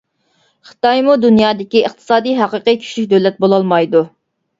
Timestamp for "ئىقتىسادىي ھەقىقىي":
1.89-2.79